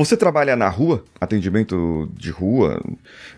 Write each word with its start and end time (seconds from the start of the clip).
Você 0.00 0.16
trabalha 0.16 0.56
na 0.56 0.66
rua, 0.66 1.04
atendimento 1.20 2.10
de 2.16 2.30
rua, 2.30 2.82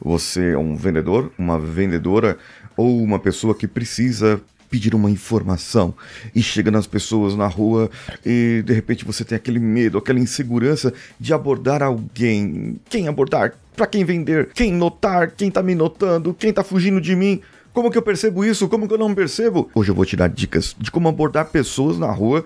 você 0.00 0.54
é 0.54 0.58
um 0.58 0.74
vendedor, 0.74 1.30
uma 1.38 1.56
vendedora 1.56 2.36
ou 2.76 3.00
uma 3.00 3.20
pessoa 3.20 3.54
que 3.54 3.68
precisa 3.68 4.40
pedir 4.68 4.92
uma 4.92 5.08
informação 5.08 5.94
e 6.34 6.42
chega 6.42 6.68
nas 6.68 6.84
pessoas 6.84 7.36
na 7.36 7.46
rua 7.46 7.88
e 8.26 8.60
de 8.66 8.72
repente 8.72 9.04
você 9.04 9.24
tem 9.24 9.36
aquele 9.36 9.60
medo, 9.60 9.98
aquela 9.98 10.18
insegurança 10.18 10.92
de 11.20 11.32
abordar 11.32 11.80
alguém. 11.80 12.80
Quem 12.90 13.06
abordar? 13.06 13.54
Para 13.76 13.86
quem 13.86 14.04
vender? 14.04 14.48
Quem 14.52 14.72
notar? 14.72 15.30
Quem 15.30 15.52
tá 15.52 15.62
me 15.62 15.76
notando? 15.76 16.34
Quem 16.34 16.52
tá 16.52 16.64
fugindo 16.64 17.00
de 17.00 17.14
mim? 17.14 17.40
Como 17.72 17.88
que 17.88 17.96
eu 17.96 18.02
percebo 18.02 18.44
isso? 18.44 18.66
Como 18.68 18.88
que 18.88 18.94
eu 18.94 18.98
não 18.98 19.14
percebo? 19.14 19.70
Hoje 19.76 19.92
eu 19.92 19.94
vou 19.94 20.04
te 20.04 20.16
dar 20.16 20.28
dicas 20.28 20.74
de 20.76 20.90
como 20.90 21.08
abordar 21.08 21.50
pessoas 21.50 21.96
na 22.00 22.10
rua 22.10 22.44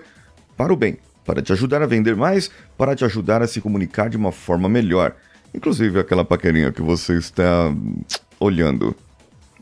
para 0.55 0.71
o 0.71 0.75
bem, 0.75 0.99
para 1.25 1.41
te 1.41 1.53
ajudar 1.53 1.81
a 1.81 1.87
vender 1.87 2.15
mais, 2.15 2.51
para 2.77 2.95
te 2.95 3.05
ajudar 3.05 3.41
a 3.41 3.47
se 3.47 3.61
comunicar 3.61 4.09
de 4.09 4.17
uma 4.17 4.31
forma 4.31 4.67
melhor. 4.67 5.15
Inclusive 5.53 5.99
aquela 5.99 6.25
paquerinha 6.25 6.71
que 6.71 6.81
você 6.81 7.15
está 7.17 7.69
hum, 7.69 8.01
olhando. 8.39 8.95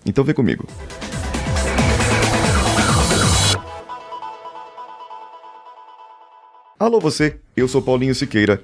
Então 0.05 0.23
vem 0.23 0.33
comigo. 0.33 0.65
Alô 6.79 6.99
você, 6.99 7.37
eu 7.55 7.67
sou 7.67 7.81
Paulinho 7.81 8.15
Siqueira 8.15 8.63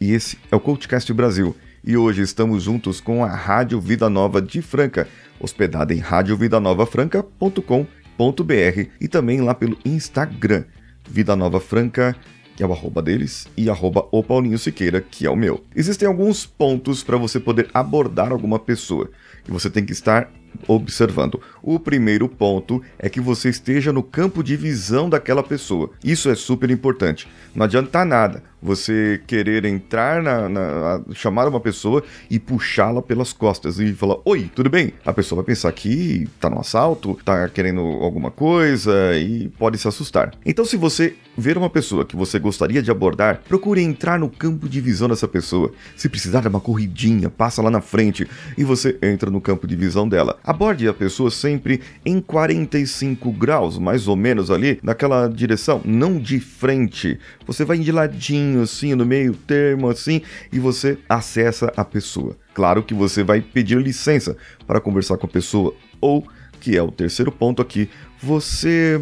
e 0.00 0.12
esse 0.12 0.38
é 0.52 0.56
o 0.56 0.60
Coachcast 0.60 1.12
Brasil. 1.12 1.56
E 1.84 1.96
hoje 1.96 2.22
estamos 2.22 2.62
juntos 2.62 3.00
com 3.00 3.24
a 3.24 3.34
Rádio 3.34 3.80
Vida 3.80 4.08
Nova 4.10 4.40
de 4.40 4.62
Franca, 4.62 5.08
hospedada 5.40 5.92
em 5.94 5.98
radiovidanovafranca.com.br 5.98 8.90
e 9.00 9.08
também 9.08 9.40
lá 9.40 9.54
pelo 9.54 9.76
Instagram, 9.84 10.64
Vida 11.08 11.34
Nova 11.34 11.58
Franca, 11.60 12.14
que 12.56 12.62
é 12.62 12.66
o 12.66 12.72
arroba 12.72 13.02
deles, 13.02 13.46
e 13.56 13.68
arroba 13.68 14.08
o 14.10 14.22
Paulinho 14.22 14.58
Siqueira, 14.58 15.00
que 15.00 15.26
é 15.26 15.30
o 15.30 15.36
meu. 15.36 15.62
Existem 15.74 16.08
alguns 16.08 16.46
pontos 16.46 17.04
para 17.04 17.18
você 17.18 17.38
poder 17.38 17.68
abordar 17.74 18.32
alguma 18.32 18.58
pessoa 18.58 19.10
e 19.46 19.50
você 19.50 19.68
tem 19.68 19.84
que 19.84 19.92
estar 19.92 20.32
observando. 20.66 21.40
O 21.62 21.78
primeiro 21.78 22.28
ponto 22.28 22.82
é 22.98 23.08
que 23.08 23.20
você 23.20 23.48
esteja 23.48 23.92
no 23.92 24.02
campo 24.02 24.42
de 24.42 24.56
visão 24.56 25.08
daquela 25.08 25.42
pessoa. 25.42 25.90
Isso 26.02 26.28
é 26.28 26.34
super 26.34 26.70
importante. 26.70 27.28
Não 27.54 27.64
adianta 27.64 28.04
nada 28.04 28.42
você 28.60 29.20
querer 29.26 29.64
entrar 29.64 30.22
na, 30.22 30.48
na 30.48 31.00
chamar 31.12 31.46
uma 31.46 31.60
pessoa 31.60 32.02
e 32.28 32.38
puxá-la 32.38 33.00
pelas 33.00 33.32
costas 33.32 33.78
e 33.78 33.92
falar: 33.92 34.16
"Oi, 34.24 34.50
tudo 34.54 34.68
bem?". 34.68 34.92
A 35.04 35.12
pessoa 35.12 35.36
vai 35.36 35.46
pensar 35.46 35.70
que 35.72 36.28
tá 36.40 36.50
no 36.50 36.58
assalto, 36.58 37.18
tá 37.24 37.48
querendo 37.48 37.80
alguma 37.80 38.30
coisa 38.30 39.16
e 39.16 39.48
pode 39.58 39.78
se 39.78 39.86
assustar. 39.86 40.32
Então, 40.44 40.64
se 40.64 40.76
você 40.76 41.14
ver 41.36 41.56
uma 41.56 41.70
pessoa 41.70 42.04
que 42.04 42.16
você 42.16 42.38
gostaria 42.38 42.82
de 42.82 42.90
abordar, 42.90 43.42
procure 43.46 43.82
entrar 43.82 44.18
no 44.18 44.28
campo 44.28 44.68
de 44.68 44.80
visão 44.80 45.08
dessa 45.08 45.28
pessoa. 45.28 45.70
Se 45.96 46.08
precisar 46.08 46.40
de 46.40 46.48
uma 46.48 46.60
corridinha, 46.60 47.28
passa 47.28 47.62
lá 47.62 47.70
na 47.70 47.80
frente 47.80 48.26
e 48.56 48.64
você 48.64 48.98
entra 49.02 49.30
no 49.30 49.40
campo 49.40 49.66
de 49.66 49.76
visão 49.76 50.08
dela. 50.08 50.38
Aborde 50.46 50.86
a 50.86 50.94
pessoa 50.94 51.28
sempre 51.28 51.80
em 52.04 52.20
45 52.20 53.32
graus, 53.32 53.78
mais 53.78 54.06
ou 54.06 54.14
menos 54.14 54.48
ali, 54.48 54.78
naquela 54.80 55.26
direção, 55.26 55.82
não 55.84 56.20
de 56.20 56.38
frente. 56.38 57.18
Você 57.44 57.64
vai 57.64 57.78
de 57.78 57.90
ladinho 57.90 58.62
assim, 58.62 58.94
no 58.94 59.04
meio 59.04 59.34
termo 59.34 59.90
assim, 59.90 60.22
e 60.52 60.60
você 60.60 60.98
acessa 61.08 61.72
a 61.76 61.84
pessoa. 61.84 62.36
Claro 62.54 62.84
que 62.84 62.94
você 62.94 63.24
vai 63.24 63.40
pedir 63.40 63.82
licença 63.82 64.36
para 64.68 64.80
conversar 64.80 65.16
com 65.18 65.26
a 65.26 65.30
pessoa, 65.30 65.74
ou, 66.00 66.24
que 66.60 66.76
é 66.76 66.82
o 66.82 66.92
terceiro 66.92 67.32
ponto 67.32 67.60
aqui, 67.60 67.90
você, 68.22 69.00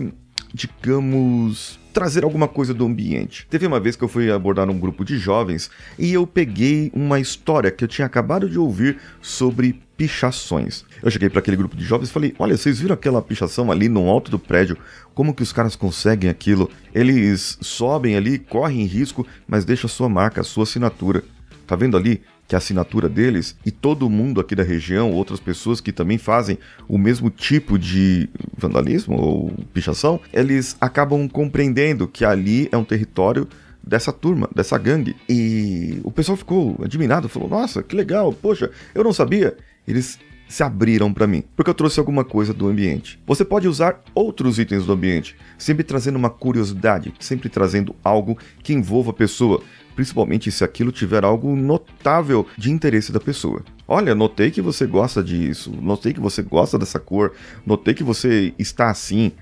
digamos, 0.52 1.78
trazer 1.92 2.24
alguma 2.24 2.48
coisa 2.48 2.72
do 2.72 2.86
ambiente. 2.86 3.46
Teve 3.50 3.66
uma 3.66 3.78
vez 3.78 3.96
que 3.96 4.02
eu 4.02 4.08
fui 4.08 4.30
abordar 4.30 4.68
um 4.70 4.78
grupo 4.78 5.04
de 5.04 5.18
jovens 5.18 5.70
e 5.98 6.12
eu 6.12 6.26
peguei 6.26 6.90
uma 6.94 7.20
história 7.20 7.70
que 7.70 7.84
eu 7.84 7.88
tinha 7.88 8.06
acabado 8.06 8.48
de 8.48 8.58
ouvir 8.58 8.98
sobre 9.20 9.83
pichações. 9.96 10.84
Eu 11.02 11.10
cheguei 11.10 11.28
para 11.28 11.38
aquele 11.38 11.56
grupo 11.56 11.76
de 11.76 11.84
jovens 11.84 12.08
e 12.08 12.12
falei: 12.12 12.34
"Olha, 12.38 12.56
vocês 12.56 12.80
viram 12.80 12.94
aquela 12.94 13.22
pichação 13.22 13.70
ali 13.70 13.88
no 13.88 14.08
alto 14.08 14.30
do 14.30 14.38
prédio? 14.38 14.76
Como 15.14 15.34
que 15.34 15.42
os 15.42 15.52
caras 15.52 15.76
conseguem 15.76 16.30
aquilo? 16.30 16.70
Eles 16.94 17.58
sobem 17.60 18.16
ali, 18.16 18.38
correm 18.38 18.84
risco, 18.84 19.26
mas 19.46 19.64
deixam 19.64 19.86
a 19.86 19.90
sua 19.90 20.08
marca, 20.08 20.40
a 20.40 20.44
sua 20.44 20.64
assinatura. 20.64 21.22
Tá 21.66 21.76
vendo 21.76 21.96
ali? 21.96 22.22
que 22.46 22.54
a 22.54 22.58
assinatura 22.58 23.08
deles 23.08 23.56
e 23.64 23.70
todo 23.70 24.10
mundo 24.10 24.40
aqui 24.40 24.54
da 24.54 24.62
região, 24.62 25.12
outras 25.12 25.40
pessoas 25.40 25.80
que 25.80 25.92
também 25.92 26.18
fazem 26.18 26.58
o 26.88 26.98
mesmo 26.98 27.30
tipo 27.30 27.78
de 27.78 28.28
vandalismo 28.56 29.16
ou 29.16 29.52
pichação, 29.72 30.20
eles 30.32 30.76
acabam 30.80 31.28
compreendendo 31.28 32.06
que 32.06 32.24
ali 32.24 32.68
é 32.70 32.76
um 32.76 32.84
território 32.84 33.48
dessa 33.82 34.12
turma, 34.12 34.48
dessa 34.54 34.78
gangue. 34.78 35.16
E 35.28 36.00
o 36.04 36.10
pessoal 36.10 36.36
ficou 36.36 36.76
admirado, 36.82 37.28
falou: 37.28 37.48
"Nossa, 37.48 37.82
que 37.82 37.94
legal, 37.94 38.32
poxa, 38.32 38.70
eu 38.94 39.04
não 39.04 39.12
sabia". 39.12 39.56
Eles 39.86 40.18
se 40.48 40.62
abriram 40.62 41.12
para 41.12 41.26
mim, 41.26 41.42
porque 41.56 41.70
eu 41.70 41.74
trouxe 41.74 41.98
alguma 41.98 42.24
coisa 42.24 42.52
do 42.52 42.68
ambiente. 42.68 43.18
Você 43.26 43.44
pode 43.44 43.66
usar 43.66 44.02
outros 44.14 44.58
itens 44.58 44.84
do 44.84 44.92
ambiente, 44.92 45.36
sempre 45.58 45.82
trazendo 45.82 46.16
uma 46.16 46.30
curiosidade, 46.30 47.12
sempre 47.18 47.48
trazendo 47.48 47.94
algo 48.04 48.38
que 48.62 48.72
envolva 48.72 49.10
a 49.10 49.14
pessoa, 49.14 49.62
principalmente 49.96 50.52
se 50.52 50.62
aquilo 50.62 50.92
tiver 50.92 51.24
algo 51.24 51.56
notável 51.56 52.46
de 52.56 52.70
interesse 52.70 53.10
da 53.10 53.20
pessoa. 53.20 53.62
Olha, 53.88 54.14
notei 54.14 54.50
que 54.50 54.60
você 54.60 54.86
gosta 54.86 55.22
disso, 55.22 55.72
notei 55.80 56.12
que 56.12 56.20
você 56.20 56.42
gosta 56.42 56.78
dessa 56.78 57.00
cor, 57.00 57.32
notei 57.66 57.94
que 57.94 58.04
você 58.04 58.54
está 58.58 58.90
assim, 58.90 59.32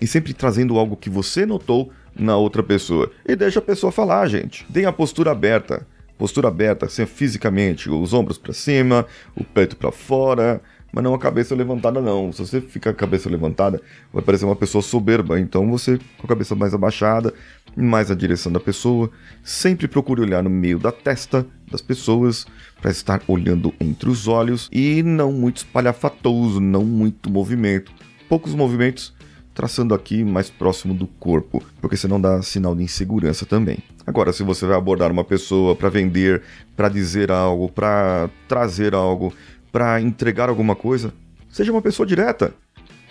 e 0.00 0.06
sempre 0.06 0.32
trazendo 0.32 0.78
algo 0.78 0.96
que 0.96 1.10
você 1.10 1.46
notou 1.46 1.90
na 2.14 2.36
outra 2.36 2.62
pessoa. 2.62 3.10
E 3.26 3.34
deixa 3.34 3.58
a 3.58 3.62
pessoa 3.62 3.90
falar, 3.90 4.28
gente. 4.28 4.64
Tem 4.72 4.84
a 4.84 4.92
postura 4.92 5.30
aberta. 5.32 5.86
Postura 6.16 6.48
aberta, 6.48 6.86
assim, 6.86 7.06
fisicamente, 7.06 7.90
os 7.90 8.12
ombros 8.12 8.38
para 8.38 8.52
cima, 8.52 9.06
o 9.36 9.42
peito 9.42 9.76
para 9.76 9.90
fora, 9.90 10.62
mas 10.94 11.02
não 11.02 11.12
a 11.12 11.18
cabeça 11.18 11.56
levantada 11.56 12.00
não. 12.00 12.32
Se 12.32 12.38
você 12.38 12.60
fica 12.60 12.92
com 12.92 12.96
a 12.96 13.00
cabeça 13.00 13.28
levantada, 13.28 13.82
vai 14.12 14.22
parecer 14.22 14.44
uma 14.44 14.54
pessoa 14.54 14.80
soberba. 14.80 15.40
Então 15.40 15.68
você 15.68 15.98
com 16.18 16.26
a 16.26 16.28
cabeça 16.28 16.54
mais 16.54 16.72
abaixada, 16.72 17.34
mais 17.76 18.12
a 18.12 18.14
direção 18.14 18.52
da 18.52 18.60
pessoa, 18.60 19.10
sempre 19.42 19.88
procure 19.88 20.20
olhar 20.20 20.42
no 20.42 20.50
meio 20.50 20.78
da 20.78 20.92
testa 20.92 21.44
das 21.68 21.80
pessoas 21.80 22.46
para 22.80 22.92
estar 22.92 23.20
olhando 23.26 23.74
entre 23.80 24.08
os 24.08 24.28
olhos 24.28 24.68
e 24.70 25.02
não 25.02 25.32
muito 25.32 25.58
espalhafatoso, 25.58 26.60
não 26.60 26.84
muito 26.84 27.28
movimento. 27.28 27.90
Poucos 28.28 28.54
movimentos 28.54 29.13
traçando 29.54 29.94
aqui 29.94 30.24
mais 30.24 30.50
próximo 30.50 30.92
do 30.92 31.06
corpo, 31.06 31.62
porque 31.80 31.96
senão 31.96 32.20
dá 32.20 32.42
sinal 32.42 32.74
de 32.74 32.82
insegurança 32.82 33.46
também. 33.46 33.78
Agora, 34.06 34.32
se 34.32 34.42
você 34.42 34.66
vai 34.66 34.76
abordar 34.76 35.10
uma 35.10 35.24
pessoa 35.24 35.76
para 35.76 35.88
vender, 35.88 36.42
para 36.76 36.88
dizer 36.88 37.30
algo, 37.30 37.70
para 37.70 38.28
trazer 38.48 38.94
algo, 38.94 39.32
para 39.72 40.00
entregar 40.00 40.48
alguma 40.48 40.74
coisa, 40.74 41.14
seja 41.48 41.72
uma 41.72 41.80
pessoa 41.80 42.06
direta. 42.06 42.52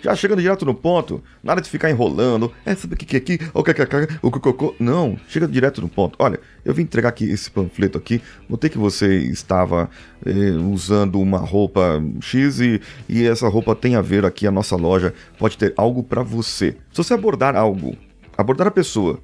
Já 0.04 0.14
chegando 0.14 0.42
direto 0.42 0.66
no 0.66 0.74
ponto, 0.74 1.24
nada 1.42 1.62
de 1.62 1.70
ficar 1.70 1.88
enrolando. 1.88 2.52
É, 2.66 2.74
sabe 2.74 2.92
o 2.92 2.96
que 2.98 3.16
é 3.16 3.18
aqui? 3.18 3.38
O 3.54 3.64
que 3.64 3.70
é 3.70 4.18
o 4.20 4.30
cocô? 4.30 4.76
Não, 4.78 5.18
chega 5.26 5.48
direto 5.48 5.80
no 5.80 5.88
ponto. 5.88 6.14
Olha, 6.18 6.38
eu 6.62 6.74
vim 6.74 6.82
entregar 6.82 7.08
aqui 7.08 7.24
esse 7.24 7.50
panfleto 7.50 7.96
aqui. 7.96 8.20
Notei 8.46 8.68
que 8.68 8.76
você 8.76 9.16
estava 9.16 9.88
eh, 10.26 10.50
usando 10.70 11.18
uma 11.18 11.38
roupa 11.38 12.04
X 12.20 12.60
e, 12.60 12.82
e 13.08 13.26
essa 13.26 13.48
roupa 13.48 13.74
tem 13.74 13.96
a 13.96 14.02
ver 14.02 14.26
aqui 14.26 14.46
a 14.46 14.50
nossa 14.50 14.76
loja. 14.76 15.14
Pode 15.38 15.56
ter 15.56 15.72
algo 15.74 16.02
para 16.02 16.22
você. 16.22 16.76
Se 16.92 16.98
você 16.98 17.14
abordar 17.14 17.56
algo, 17.56 17.96
abordar 18.36 18.66
a 18.66 18.70
pessoa, 18.70 19.20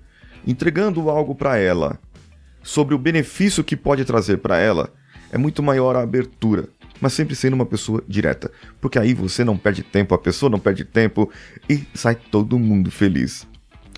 entregando 0.46 1.10
algo 1.10 1.34
para 1.34 1.58
ela 1.58 1.98
sobre 2.62 2.94
o 2.94 2.98
benefício 2.98 3.62
que 3.62 3.76
pode 3.76 4.02
trazer 4.06 4.38
para 4.38 4.56
ela, 4.56 4.88
é 5.30 5.36
muito 5.36 5.62
maior 5.62 5.94
a 5.94 6.00
abertura 6.00 6.70
mas 7.00 7.12
sempre 7.12 7.34
sendo 7.34 7.54
uma 7.54 7.66
pessoa 7.66 8.02
direta, 8.06 8.50
porque 8.80 8.98
aí 8.98 9.14
você 9.14 9.44
não 9.44 9.56
perde 9.56 9.82
tempo, 9.82 10.14
a 10.14 10.18
pessoa 10.18 10.50
não 10.50 10.58
perde 10.58 10.84
tempo 10.84 11.30
e 11.68 11.84
sai 11.94 12.14
todo 12.14 12.58
mundo 12.58 12.90
feliz. 12.90 13.48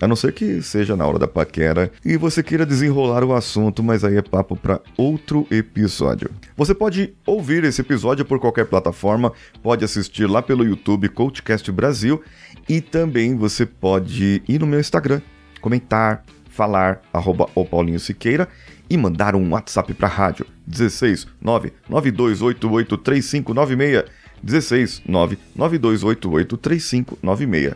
A 0.01 0.07
não 0.07 0.15
ser 0.15 0.33
que 0.33 0.61
seja 0.61 0.97
na 0.97 1.05
hora 1.05 1.17
da 1.17 1.27
paquera 1.27 1.89
e 2.03 2.17
você 2.17 2.43
queira 2.43 2.65
desenrolar 2.65 3.23
o 3.23 3.33
assunto, 3.33 3.81
mas 3.81 4.03
aí 4.03 4.17
é 4.17 4.21
papo 4.21 4.55
para 4.55 4.81
outro 4.97 5.47
episódio. 5.49 6.29
Você 6.57 6.73
pode 6.73 7.13
ouvir 7.25 7.63
esse 7.63 7.79
episódio 7.79 8.25
por 8.25 8.39
qualquer 8.39 8.65
plataforma, 8.65 9.31
pode 9.61 9.85
assistir 9.85 10.25
lá 10.25 10.41
pelo 10.41 10.65
YouTube 10.65 11.07
Coachcast 11.09 11.71
Brasil 11.71 12.21
e 12.67 12.81
também 12.81 13.37
você 13.37 13.65
pode 13.65 14.41
ir 14.45 14.59
no 14.59 14.67
meu 14.67 14.79
Instagram, 14.79 15.21
comentar, 15.61 16.23
falar, 16.49 17.01
arroba 17.13 17.47
o 17.55 17.63
Paulinho 17.63 17.99
Siqueira 17.99 18.49
e 18.93 18.97
mandar 18.97 19.35
um 19.35 19.49
WhatsApp 19.49 19.91
para 19.95 20.07
a 20.07 20.11
rádio 20.11 20.45
16 20.67 21.25
992883596 21.43 24.05
16 24.43 25.01
992883596. 25.09 27.73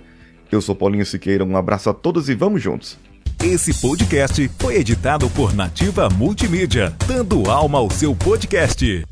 Eu 0.51 0.61
sou 0.61 0.75
Paulinho 0.75 1.03
Siqueira, 1.05 1.43
um 1.43 1.57
abraço 1.57 1.89
a 1.89 1.93
todos 1.93 2.29
e 2.29 2.35
vamos 2.35 2.61
juntos. 2.61 2.99
Esse 3.43 3.73
podcast 3.81 4.47
foi 4.59 4.75
editado 4.75 5.27
por 5.31 5.55
Nativa 5.55 6.07
Multimídia, 6.09 6.95
dando 7.07 7.49
alma 7.49 7.79
ao 7.79 7.89
seu 7.89 8.15
podcast. 8.15 9.03